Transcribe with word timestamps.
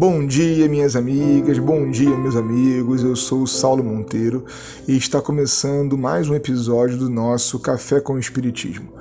Bom 0.00 0.26
dia, 0.26 0.66
minhas 0.66 0.96
amigas, 0.96 1.58
bom 1.58 1.90
dia, 1.90 2.16
meus 2.16 2.34
amigos. 2.34 3.02
Eu 3.02 3.14
sou 3.14 3.42
o 3.42 3.46
Saulo 3.46 3.84
Monteiro 3.84 4.46
e 4.88 4.96
está 4.96 5.20
começando 5.20 5.98
mais 5.98 6.26
um 6.26 6.34
episódio 6.34 6.96
do 6.96 7.10
nosso 7.10 7.58
Café 7.58 8.00
com 8.00 8.14
o 8.14 8.18
Espiritismo. 8.18 8.94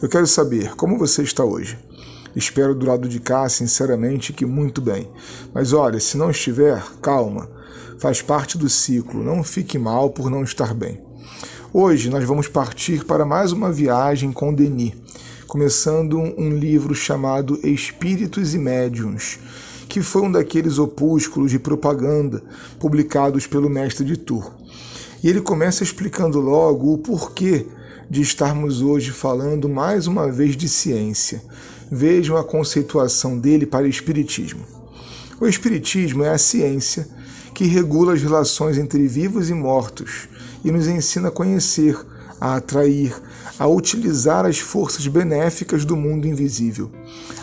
Eu 0.00 0.08
quero 0.08 0.26
saber 0.26 0.74
como 0.74 0.96
você 0.96 1.22
está 1.22 1.44
hoje. 1.44 1.78
Espero 2.34 2.74
do 2.74 2.86
lado 2.86 3.06
de 3.06 3.20
cá, 3.20 3.46
sinceramente, 3.50 4.32
que 4.32 4.46
muito 4.46 4.80
bem. 4.80 5.10
Mas 5.52 5.74
olha, 5.74 6.00
se 6.00 6.16
não 6.16 6.30
estiver, 6.30 6.82
calma. 7.02 7.50
Faz 7.98 8.22
parte 8.22 8.56
do 8.56 8.70
ciclo, 8.70 9.22
não 9.22 9.44
fique 9.44 9.78
mal 9.78 10.08
por 10.08 10.30
não 10.30 10.42
estar 10.42 10.72
bem. 10.72 11.02
Hoje 11.70 12.08
nós 12.08 12.24
vamos 12.24 12.48
partir 12.48 13.04
para 13.04 13.26
mais 13.26 13.52
uma 13.52 13.70
viagem 13.70 14.32
com 14.32 14.54
Denis, 14.54 14.94
começando 15.46 16.18
um 16.18 16.48
livro 16.48 16.94
chamado 16.94 17.60
Espíritos 17.62 18.54
e 18.54 18.58
Médiuns 18.58 19.38
que 19.88 20.02
foi 20.02 20.22
um 20.22 20.32
daqueles 20.32 20.78
opúsculos 20.78 21.50
de 21.50 21.58
propaganda 21.58 22.42
publicados 22.78 23.46
pelo 23.46 23.70
mestre 23.70 24.04
de 24.04 24.16
Tours. 24.16 24.50
E 25.22 25.28
ele 25.28 25.40
começa 25.40 25.82
explicando 25.82 26.40
logo 26.40 26.92
o 26.92 26.98
porquê 26.98 27.66
de 28.08 28.20
estarmos 28.20 28.82
hoje 28.82 29.10
falando 29.10 29.68
mais 29.68 30.06
uma 30.06 30.30
vez 30.30 30.56
de 30.56 30.68
ciência. 30.68 31.42
Vejam 31.90 32.36
a 32.36 32.44
conceituação 32.44 33.38
dele 33.38 33.66
para 33.66 33.84
o 33.84 33.88
Espiritismo. 33.88 34.64
O 35.40 35.46
Espiritismo 35.46 36.22
é 36.24 36.30
a 36.30 36.38
ciência 36.38 37.08
que 37.54 37.64
regula 37.64 38.12
as 38.12 38.22
relações 38.22 38.78
entre 38.78 39.06
vivos 39.06 39.50
e 39.50 39.54
mortos 39.54 40.28
e 40.64 40.70
nos 40.70 40.86
ensina 40.86 41.28
a 41.28 41.32
conhecer, 41.32 41.98
a 42.40 42.56
atrair, 42.56 43.14
a 43.58 43.66
utilizar 43.66 44.44
as 44.44 44.58
forças 44.58 45.06
benéficas 45.06 45.84
do 45.84 45.96
mundo 45.96 46.26
invisível, 46.26 46.90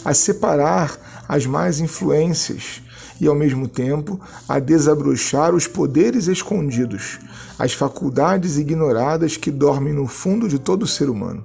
a 0.05 0.13
separar 0.13 1.12
as 1.27 1.45
más 1.45 1.79
influências 1.79 2.81
e, 3.19 3.27
ao 3.27 3.35
mesmo 3.35 3.67
tempo, 3.67 4.19
a 4.47 4.59
desabrochar 4.59 5.53
os 5.55 5.67
poderes 5.67 6.27
escondidos, 6.27 7.19
as 7.57 7.73
faculdades 7.73 8.57
ignoradas 8.57 9.37
que 9.37 9.51
dormem 9.51 9.93
no 9.93 10.07
fundo 10.07 10.47
de 10.47 10.59
todo 10.59 10.87
ser 10.87 11.09
humano. 11.09 11.43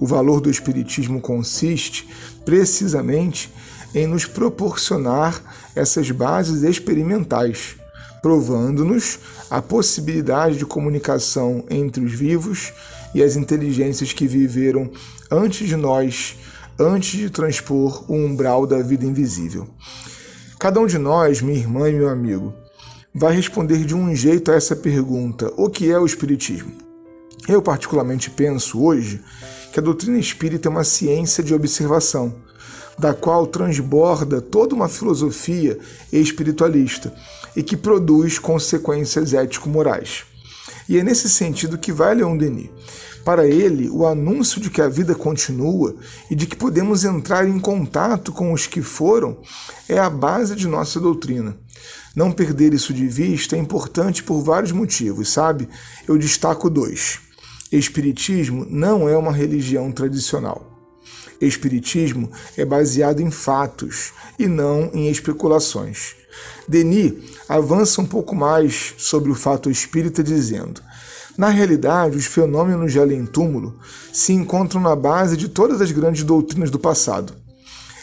O 0.00 0.06
valor 0.06 0.40
do 0.40 0.50
Espiritismo 0.50 1.20
consiste, 1.20 2.08
precisamente, 2.44 3.52
em 3.94 4.06
nos 4.06 4.26
proporcionar 4.26 5.40
essas 5.74 6.10
bases 6.10 6.62
experimentais, 6.62 7.76
provando-nos 8.20 9.18
a 9.50 9.62
possibilidade 9.62 10.58
de 10.58 10.66
comunicação 10.66 11.64
entre 11.70 12.04
os 12.04 12.12
vivos 12.12 12.72
e 13.14 13.22
as 13.22 13.36
inteligências 13.36 14.12
que 14.12 14.26
viveram 14.26 14.90
antes 15.30 15.68
de 15.68 15.76
nós 15.76 16.36
antes 16.78 17.18
de 17.18 17.30
transpor 17.30 18.04
o 18.10 18.14
umbral 18.14 18.66
da 18.66 18.82
vida 18.82 19.04
invisível. 19.04 19.68
Cada 20.58 20.80
um 20.80 20.86
de 20.86 20.98
nós, 20.98 21.40
minha 21.40 21.58
irmã 21.58 21.88
e 21.88 21.94
meu 21.94 22.08
amigo, 22.08 22.52
vai 23.14 23.34
responder 23.34 23.84
de 23.84 23.94
um 23.94 24.14
jeito 24.14 24.50
a 24.50 24.54
essa 24.54 24.74
pergunta: 24.74 25.52
o 25.56 25.68
que 25.68 25.90
é 25.90 25.98
o 25.98 26.06
Espiritismo? 26.06 26.72
Eu, 27.46 27.60
particularmente, 27.60 28.30
penso 28.30 28.82
hoje 28.82 29.20
que 29.72 29.78
a 29.78 29.82
doutrina 29.82 30.18
espírita 30.18 30.68
é 30.68 30.70
uma 30.70 30.84
ciência 30.84 31.44
de 31.44 31.52
observação, 31.52 32.34
da 32.98 33.12
qual 33.12 33.46
transborda 33.46 34.40
toda 34.40 34.74
uma 34.74 34.88
filosofia 34.88 35.78
espiritualista 36.12 37.12
e 37.54 37.62
que 37.62 37.76
produz 37.76 38.38
consequências 38.38 39.34
ético-morais. 39.34 40.24
E 40.88 40.98
é 40.98 41.02
nesse 41.02 41.28
sentido 41.28 41.78
que 41.78 41.92
vai 41.92 42.14
Leon 42.14 42.36
Denis. 42.36 42.70
Para 43.24 43.46
ele, 43.46 43.88
o 43.88 44.06
anúncio 44.06 44.60
de 44.60 44.68
que 44.68 44.82
a 44.82 44.88
vida 44.88 45.14
continua 45.14 45.96
e 46.30 46.34
de 46.34 46.46
que 46.46 46.54
podemos 46.54 47.04
entrar 47.04 47.48
em 47.48 47.58
contato 47.58 48.30
com 48.32 48.52
os 48.52 48.66
que 48.66 48.82
foram 48.82 49.38
é 49.88 49.98
a 49.98 50.10
base 50.10 50.54
de 50.54 50.68
nossa 50.68 51.00
doutrina. 51.00 51.56
Não 52.14 52.30
perder 52.30 52.74
isso 52.74 52.92
de 52.92 53.06
vista 53.08 53.56
é 53.56 53.58
importante 53.58 54.22
por 54.22 54.42
vários 54.42 54.72
motivos, 54.72 55.30
sabe? 55.30 55.68
Eu 56.06 56.18
destaco 56.18 56.68
dois. 56.68 57.18
Espiritismo 57.72 58.66
não 58.68 59.08
é 59.08 59.16
uma 59.16 59.32
religião 59.32 59.90
tradicional. 59.90 60.70
Espiritismo 61.40 62.30
é 62.56 62.64
baseado 62.64 63.20
em 63.20 63.30
fatos 63.30 64.12
e 64.38 64.46
não 64.46 64.90
em 64.92 65.08
especulações. 65.08 66.14
Denis 66.68 67.14
avança 67.48 68.00
um 68.00 68.06
pouco 68.06 68.34
mais 68.34 68.94
sobre 68.98 69.30
o 69.30 69.34
fato 69.34 69.70
espírita, 69.70 70.22
dizendo: 70.22 70.80
na 71.36 71.48
realidade, 71.48 72.16
os 72.16 72.26
fenômenos 72.26 72.92
de 72.92 73.00
além-túmulo 73.00 73.76
se 74.12 74.32
encontram 74.32 74.80
na 74.80 74.94
base 74.94 75.36
de 75.36 75.48
todas 75.48 75.80
as 75.80 75.90
grandes 75.90 76.22
doutrinas 76.22 76.70
do 76.70 76.78
passado. 76.78 77.34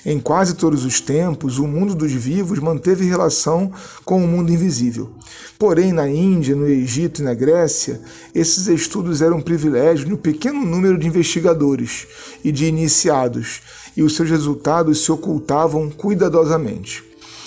Em 0.03 0.19
quase 0.19 0.55
todos 0.55 0.83
os 0.83 0.99
tempos, 0.99 1.59
o 1.59 1.67
mundo 1.67 1.93
dos 1.93 2.11
vivos 2.11 2.57
manteve 2.57 3.05
relação 3.05 3.71
com 4.03 4.23
o 4.23 4.27
mundo 4.27 4.51
invisível. 4.51 5.11
Porém, 5.59 5.93
na 5.93 6.09
Índia, 6.09 6.55
no 6.55 6.67
Egito 6.67 7.21
e 7.21 7.23
na 7.23 7.35
Grécia, 7.35 8.01
esses 8.33 8.67
estudos 8.67 9.21
eram 9.21 9.37
um 9.37 9.41
privilégio 9.41 10.07
de 10.07 10.13
um 10.13 10.17
pequeno 10.17 10.65
número 10.65 10.97
de 10.97 11.07
investigadores 11.07 12.07
e 12.43 12.51
de 12.51 12.65
iniciados, 12.65 13.61
e 13.95 14.01
os 14.01 14.15
seus 14.15 14.29
resultados 14.29 15.03
se 15.03 15.11
ocultavam 15.11 15.89
cuidadosamente. 15.89 17.03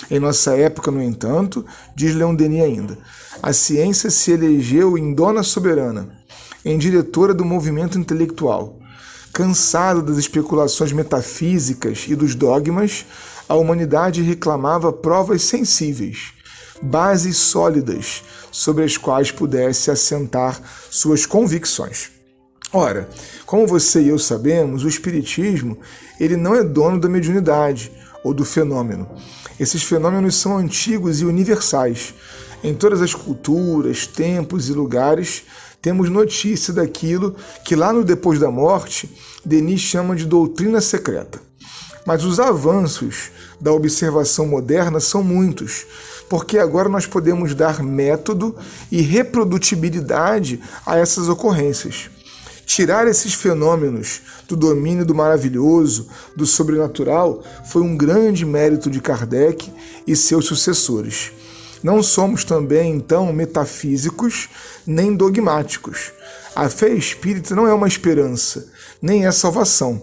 Em 0.09 0.19
nossa 0.19 0.55
época, 0.55 0.91
no 0.91 1.03
entanto, 1.03 1.65
diz 1.95 2.15
Leon 2.15 2.35
Denis 2.35 2.63
ainda, 2.63 2.97
a 3.41 3.53
ciência 3.53 4.09
se 4.09 4.31
elegeu 4.31 4.97
em 4.97 5.13
dona 5.13 5.43
soberana, 5.43 6.09
em 6.63 6.77
diretora 6.77 7.33
do 7.33 7.45
movimento 7.45 7.97
intelectual. 7.97 8.79
Cansada 9.33 10.01
das 10.01 10.17
especulações 10.17 10.91
metafísicas 10.91 12.05
e 12.07 12.15
dos 12.15 12.35
dogmas, 12.35 13.05
a 13.47 13.55
humanidade 13.55 14.21
reclamava 14.21 14.91
provas 14.91 15.43
sensíveis, 15.43 16.33
bases 16.81 17.37
sólidas 17.37 18.23
sobre 18.51 18.83
as 18.83 18.97
quais 18.97 19.31
pudesse 19.31 19.91
assentar 19.91 20.59
suas 20.89 21.25
convicções. 21.25 22.11
Ora, 22.73 23.07
como 23.45 23.67
você 23.67 24.01
e 24.01 24.09
eu 24.09 24.19
sabemos, 24.19 24.83
o 24.83 24.87
espiritismo, 24.87 25.77
ele 26.19 26.35
não 26.35 26.55
é 26.55 26.63
dono 26.63 26.99
da 26.99 27.07
mediunidade 27.07 27.91
ou 28.23 28.33
do 28.33 28.43
fenômeno. 28.43 29.07
Esses 29.59 29.83
fenômenos 29.83 30.35
são 30.35 30.57
antigos 30.57 31.21
e 31.21 31.25
universais. 31.25 32.13
Em 32.65 32.73
todas 32.73 32.99
as 32.99 33.13
culturas, 33.13 34.07
tempos 34.07 34.69
e 34.69 34.73
lugares, 34.73 35.43
temos 35.83 36.09
notícia 36.09 36.73
daquilo 36.73 37.35
que 37.63 37.75
lá 37.75 37.93
no 37.93 38.03
depois 38.03 38.39
da 38.39 38.49
morte, 38.49 39.07
Denis 39.45 39.81
chama 39.81 40.15
de 40.15 40.25
doutrina 40.25 40.81
secreta. 40.81 41.39
Mas 42.07 42.23
os 42.23 42.39
avanços 42.39 43.29
da 43.61 43.71
observação 43.71 44.47
moderna 44.47 44.99
são 44.99 45.23
muitos, 45.23 45.85
porque 46.27 46.57
agora 46.57 46.89
nós 46.89 47.05
podemos 47.05 47.53
dar 47.53 47.83
método 47.83 48.55
e 48.91 48.99
reprodutibilidade 48.99 50.59
a 50.87 50.97
essas 50.97 51.29
ocorrências. 51.29 52.09
Tirar 52.65 53.07
esses 53.07 53.35
fenômenos 53.35 54.23
do 54.47 54.55
domínio 54.55 55.05
do 55.05 55.13
maravilhoso, 55.13 56.07
do 56.35 56.47
sobrenatural, 56.47 57.43
foi 57.71 57.83
um 57.83 57.95
grande 57.95 58.43
mérito 58.43 58.89
de 58.89 58.99
Kardec 58.99 59.71
e 60.07 60.15
seus 60.15 60.45
sucessores. 60.45 61.31
Não 61.85 62.01
somos 62.01 62.43
também, 62.43 62.95
então, 62.95 63.31
metafísicos 63.31 64.49
nem 64.87 65.15
dogmáticos. 65.15 66.11
A 66.55 66.67
fé 66.67 66.89
espírita 66.89 67.53
não 67.53 67.67
é 67.67 67.73
uma 67.75 67.87
esperança, 67.87 68.65
nem 68.99 69.27
é 69.27 69.31
salvação. 69.31 70.01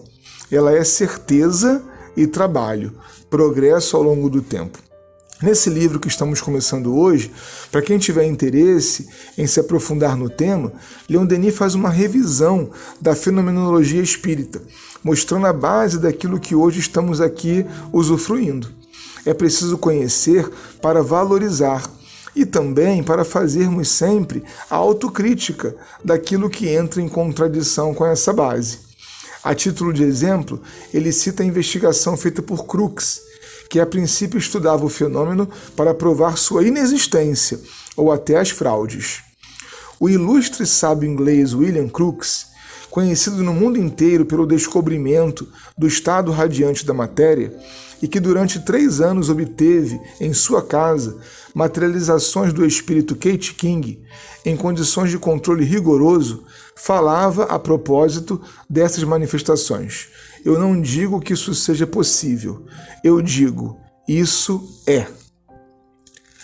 Ela 0.49 0.73
é 0.73 0.81
certeza 0.85 1.83
e 2.15 2.25
trabalho, 2.25 2.93
progresso 3.29 3.97
ao 3.97 4.03
longo 4.03 4.29
do 4.29 4.41
tempo. 4.41 4.79
Nesse 5.41 5.69
livro 5.69 5.99
que 5.99 6.07
estamos 6.07 6.39
começando 6.39 6.97
hoje, 6.97 7.33
para 7.69 7.81
quem 7.81 7.97
tiver 7.97 8.23
interesse 8.27 9.09
em 9.37 9.45
se 9.45 9.59
aprofundar 9.59 10.15
no 10.15 10.29
tema, 10.29 10.71
Leon 11.09 11.25
Denis 11.25 11.53
faz 11.53 11.75
uma 11.75 11.89
revisão 11.89 12.71
da 13.01 13.13
fenomenologia 13.13 14.01
espírita, 14.01 14.61
mostrando 15.03 15.47
a 15.47 15.51
base 15.51 15.99
daquilo 15.99 16.39
que 16.39 16.55
hoje 16.55 16.79
estamos 16.79 17.19
aqui 17.19 17.65
usufruindo. 17.91 18.82
É 19.25 19.33
preciso 19.33 19.77
conhecer 19.77 20.49
para 20.81 21.01
valorizar 21.01 21.89
e 22.35 22.45
também 22.45 23.03
para 23.03 23.23
fazermos 23.23 23.89
sempre 23.89 24.43
a 24.69 24.75
autocrítica 24.75 25.75
daquilo 26.03 26.49
que 26.49 26.67
entra 26.67 27.01
em 27.01 27.07
contradição 27.07 27.93
com 27.93 28.05
essa 28.05 28.33
base. 28.33 28.79
A 29.43 29.53
título 29.53 29.93
de 29.93 30.03
exemplo, 30.03 30.61
ele 30.93 31.11
cita 31.11 31.43
a 31.43 31.45
investigação 31.45 32.15
feita 32.17 32.41
por 32.41 32.65
Crookes 32.65 33.21
que 33.69 33.79
a 33.79 33.85
princípio 33.87 34.37
estudava 34.37 34.85
o 34.85 34.89
fenômeno 34.89 35.49
para 35.75 35.95
provar 35.95 36.37
sua 36.37 36.63
inexistência 36.63 37.59
ou 37.95 38.11
até 38.11 38.37
as 38.37 38.51
fraudes. 38.51 39.23
O 39.99 40.07
ilustre 40.07 40.65
sábio 40.65 41.09
inglês 41.09 41.55
William 41.55 41.87
Crookes, 41.89 42.52
conhecido 42.93 43.43
no 43.43 43.55
mundo 43.55 43.79
inteiro 43.79 44.23
pelo 44.23 44.45
descobrimento 44.45 45.47
do 45.75 45.87
estado 45.87 46.31
radiante 46.31 46.85
da 46.85 46.93
matéria, 46.93 47.51
e 47.99 48.07
que 48.07 48.19
durante 48.19 48.59
três 48.59 49.01
anos 49.01 49.31
obteve 49.31 49.99
em 50.21 50.31
sua 50.31 50.61
casa 50.61 51.17
materializações 51.55 52.53
do 52.53 52.63
espírito 52.63 53.15
Kate 53.15 53.55
King 53.55 53.99
em 54.45 54.55
condições 54.55 55.09
de 55.09 55.17
controle 55.17 55.65
rigoroso, 55.65 56.43
falava 56.75 57.45
a 57.45 57.57
propósito 57.57 58.39
dessas 58.69 59.03
manifestações. 59.03 60.09
Eu 60.45 60.59
não 60.59 60.79
digo 60.79 61.19
que 61.19 61.33
isso 61.33 61.55
seja 61.55 61.87
possível, 61.87 62.63
eu 63.03 63.23
digo, 63.23 63.75
isso 64.07 64.69
é. 64.85 65.07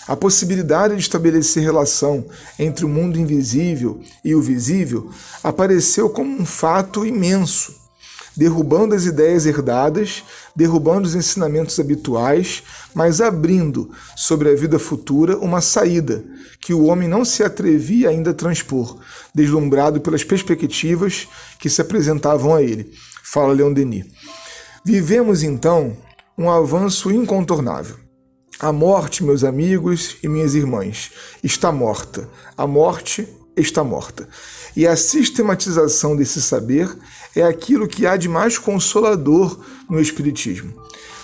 A 0.10 0.16
possibilidade 0.16 0.96
de 0.96 1.02
estabelecer 1.02 1.62
relação 1.62 2.26
entre 2.58 2.84
o 2.84 2.90
mundo 2.90 3.20
invisível 3.20 4.02
e 4.26 4.34
o 4.34 4.42
visível 4.42 5.12
apareceu 5.44 6.10
como 6.10 6.36
um 6.36 6.48
fato 6.48 7.06
imenso, 7.06 7.76
derrubando 8.36 8.96
as 8.96 9.06
ideias 9.06 9.46
herdadas, 9.46 10.24
derrubando 10.56 11.08
os 11.08 11.14
ensinamentos 11.14 11.80
habituais, 11.80 12.64
mas 12.92 13.22
abrindo 13.22 13.92
sobre 14.16 14.50
a 14.50 14.56
vida 14.56 14.80
futura 14.80 15.38
uma 15.38 15.62
saída 15.62 16.26
que 16.60 16.74
o 16.74 16.86
homem 16.86 17.08
não 17.08 17.24
se 17.24 17.44
atrevia 17.44 18.10
ainda 18.10 18.32
a 18.32 18.34
transpor, 18.34 18.98
deslumbrado 19.32 20.02
pelas 20.02 20.24
perspectivas 20.24 21.28
que 21.60 21.70
se 21.70 21.82
apresentavam 21.82 22.56
a 22.56 22.64
ele. 22.64 22.92
Fala 23.24 23.54
Leon 23.54 23.74
Denis. 23.74 24.08
Vivemos 24.84 25.44
então 25.44 25.96
um 26.36 26.50
avanço 26.50 27.12
incontornável. 27.12 28.09
A 28.62 28.74
morte, 28.74 29.24
meus 29.24 29.46
amigos 29.46 30.18
e 30.22 30.28
minhas 30.28 30.54
irmãs, 30.54 31.12
está 31.42 31.72
morta. 31.72 32.28
A 32.58 32.68
morte 32.68 33.26
está 33.56 33.86
morta. 33.86 34.28
E 34.76 34.86
a 34.86 34.98
sistematização 34.98 36.14
desse 36.14 36.42
saber 36.42 36.94
é 37.34 37.42
aquilo 37.42 37.88
que 37.88 38.06
há 38.06 38.18
de 38.18 38.28
mais 38.28 38.58
consolador 38.58 39.58
no 39.90 40.02
Espiritismo. 40.02 40.74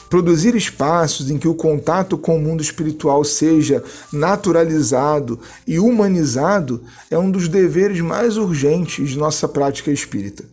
Produzir 0.10 0.56
espaços 0.56 1.30
em 1.30 1.38
que 1.38 1.48
o 1.48 1.56
contato 1.56 2.18
com 2.18 2.38
o 2.38 2.42
mundo 2.42 2.64
espiritual 2.64 3.22
seja 3.26 3.84
naturalizado 4.14 5.38
e 5.68 5.78
humanizado 5.78 6.82
é 7.12 7.18
um 7.18 7.30
dos 7.30 7.50
deveres 7.50 8.00
mais 8.00 8.38
urgentes 8.38 9.10
de 9.10 9.18
nossa 9.18 9.46
prática 9.46 9.92
espírita. 9.92 10.46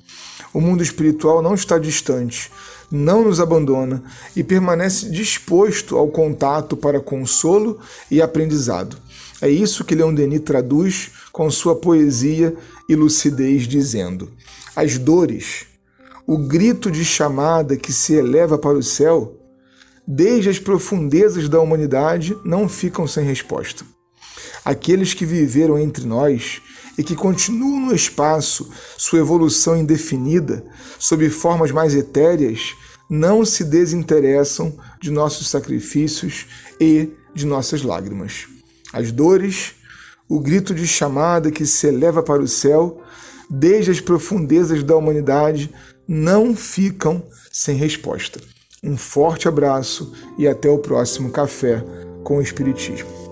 O 0.53 0.61
mundo 0.61 0.83
espiritual 0.83 1.41
não 1.41 1.55
está 1.55 1.79
distante, 1.79 2.51
não 2.91 3.25
nos 3.25 3.41
abandona 3.41 4.03
e 4.37 4.45
permanece 4.45 5.09
disposto 5.11 5.97
ao 5.97 6.09
contato 6.09 6.77
para 6.77 7.01
consolo 7.01 7.79
e 8.11 8.21
aprendizado. 8.21 8.99
É 9.41 9.49
isso 9.49 9.85
que 9.85 9.95
Leon 9.95 10.15
Denis 10.15 10.41
traduz 10.41 11.11
com 11.33 11.51
sua 11.51 11.75
poesia 11.75 12.55
e 12.89 12.95
lucidez, 12.95 13.67
dizendo: 13.67 14.31
As 14.77 14.99
dores, 14.99 15.65
o 16.27 16.37
grito 16.39 16.91
de 16.91 17.05
chamada 17.05 17.77
que 17.77 17.93
se 17.93 18.13
eleva 18.15 18.59
para 18.59 18.77
o 18.77 18.83
céu, 18.83 19.37
desde 20.07 20.51
as 20.51 20.59
profundezas 20.59 21.49
da 21.49 21.61
humanidade, 21.61 22.37
não 22.45 22.69
ficam 22.69 23.07
sem 23.07 23.25
resposta. 23.25 23.85
Aqueles 24.65 25.15
que 25.15 25.25
viveram 25.25 25.79
entre 25.79 26.05
nós 26.05 26.61
e 26.97 27.03
que 27.03 27.15
continuam 27.15 27.81
no 27.81 27.95
espaço 27.95 28.71
sua 28.97 29.19
evolução 29.19 29.77
indefinida, 29.77 30.65
sob 30.99 31.29
formas 31.31 31.71
mais 31.71 31.95
etéreas, 31.95 32.75
não 33.09 33.45
se 33.45 33.65
desinteressam 33.65 34.73
de 35.01 35.11
nossos 35.11 35.49
sacrifícios 35.49 36.47
e 36.81 37.11
de 37.35 37.47
nossas 37.47 37.83
lágrimas. 37.83 38.47
As 38.93 39.11
dores, 39.11 39.75
o 40.29 40.41
grito 40.41 40.75
de 40.75 40.87
chamada 40.87 41.51
que 41.51 41.67
se 41.67 41.87
eleva 41.87 42.23
para 42.23 42.43
o 42.43 42.49
céu, 42.49 43.03
desde 43.49 43.91
as 43.91 44.01
profundezas 44.01 44.83
da 44.83 44.97
humanidade, 44.97 45.71
não 46.07 46.55
ficam 46.55 47.23
sem 47.51 47.77
resposta. 47.77 48.41
Um 48.83 48.97
forte 48.97 49.47
abraço 49.47 50.13
e 50.37 50.49
até 50.49 50.69
o 50.69 50.79
próximo 50.79 51.31
Café 51.31 51.85
com 52.25 52.39
o 52.39 52.43
Espiritismo. 52.43 53.32